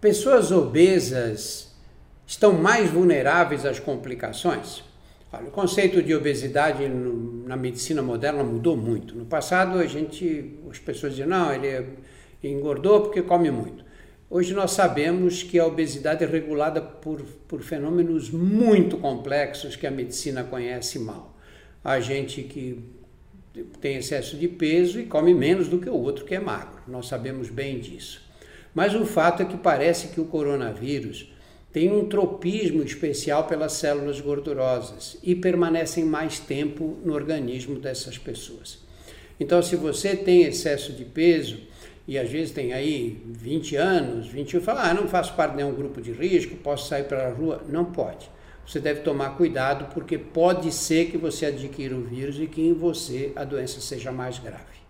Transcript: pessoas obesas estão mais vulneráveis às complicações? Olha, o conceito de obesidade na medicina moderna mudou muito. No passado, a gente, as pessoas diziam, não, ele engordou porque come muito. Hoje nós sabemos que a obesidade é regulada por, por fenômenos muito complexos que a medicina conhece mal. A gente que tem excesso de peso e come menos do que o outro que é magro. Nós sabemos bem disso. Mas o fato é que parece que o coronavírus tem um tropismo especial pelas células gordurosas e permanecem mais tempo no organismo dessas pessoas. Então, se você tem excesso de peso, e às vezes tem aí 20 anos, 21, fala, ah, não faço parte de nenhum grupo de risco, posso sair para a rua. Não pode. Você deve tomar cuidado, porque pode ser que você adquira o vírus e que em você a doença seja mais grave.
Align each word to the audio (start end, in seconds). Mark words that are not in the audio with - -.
pessoas 0.00 0.50
obesas 0.50 1.70
estão 2.26 2.52
mais 2.52 2.90
vulneráveis 2.90 3.66
às 3.66 3.78
complicações? 3.78 4.82
Olha, 5.32 5.46
o 5.46 5.50
conceito 5.50 6.02
de 6.02 6.14
obesidade 6.14 6.88
na 6.88 7.56
medicina 7.56 8.02
moderna 8.02 8.42
mudou 8.42 8.76
muito. 8.76 9.14
No 9.14 9.24
passado, 9.26 9.78
a 9.78 9.86
gente, 9.86 10.58
as 10.68 10.78
pessoas 10.78 11.12
diziam, 11.12 11.28
não, 11.28 11.52
ele 11.52 11.86
engordou 12.42 13.02
porque 13.02 13.22
come 13.22 13.50
muito. 13.50 13.84
Hoje 14.28 14.54
nós 14.54 14.72
sabemos 14.72 15.42
que 15.42 15.58
a 15.58 15.66
obesidade 15.66 16.24
é 16.24 16.26
regulada 16.26 16.80
por, 16.80 17.20
por 17.46 17.62
fenômenos 17.62 18.30
muito 18.30 18.96
complexos 18.96 19.76
que 19.76 19.86
a 19.86 19.90
medicina 19.90 20.44
conhece 20.44 20.98
mal. 20.98 21.36
A 21.82 21.98
gente 22.00 22.42
que 22.42 22.82
tem 23.80 23.96
excesso 23.96 24.36
de 24.36 24.46
peso 24.46 25.00
e 25.00 25.06
come 25.06 25.34
menos 25.34 25.68
do 25.68 25.78
que 25.78 25.90
o 25.90 25.94
outro 25.94 26.24
que 26.24 26.34
é 26.34 26.40
magro. 26.40 26.80
Nós 26.86 27.06
sabemos 27.06 27.50
bem 27.50 27.80
disso. 27.80 28.29
Mas 28.74 28.94
o 28.94 29.04
fato 29.04 29.42
é 29.42 29.46
que 29.46 29.56
parece 29.56 30.08
que 30.08 30.20
o 30.20 30.26
coronavírus 30.26 31.32
tem 31.72 31.90
um 31.92 32.08
tropismo 32.08 32.82
especial 32.82 33.46
pelas 33.46 33.72
células 33.74 34.20
gordurosas 34.20 35.16
e 35.22 35.34
permanecem 35.34 36.04
mais 36.04 36.38
tempo 36.38 36.98
no 37.04 37.14
organismo 37.14 37.78
dessas 37.78 38.18
pessoas. 38.18 38.78
Então, 39.38 39.62
se 39.62 39.76
você 39.76 40.16
tem 40.16 40.42
excesso 40.42 40.92
de 40.92 41.04
peso, 41.04 41.58
e 42.06 42.18
às 42.18 42.28
vezes 42.28 42.50
tem 42.50 42.72
aí 42.72 43.22
20 43.24 43.76
anos, 43.76 44.26
21, 44.26 44.60
fala, 44.60 44.90
ah, 44.90 44.94
não 44.94 45.06
faço 45.06 45.34
parte 45.34 45.52
de 45.52 45.58
nenhum 45.58 45.72
grupo 45.72 46.00
de 46.00 46.10
risco, 46.10 46.56
posso 46.56 46.88
sair 46.88 47.04
para 47.04 47.28
a 47.28 47.32
rua. 47.32 47.62
Não 47.68 47.84
pode. 47.84 48.28
Você 48.66 48.80
deve 48.80 49.00
tomar 49.00 49.36
cuidado, 49.36 49.92
porque 49.94 50.18
pode 50.18 50.72
ser 50.72 51.06
que 51.06 51.16
você 51.16 51.46
adquira 51.46 51.94
o 51.94 52.02
vírus 52.02 52.38
e 52.40 52.46
que 52.46 52.60
em 52.60 52.72
você 52.72 53.32
a 53.36 53.44
doença 53.44 53.80
seja 53.80 54.10
mais 54.10 54.38
grave. 54.40 54.80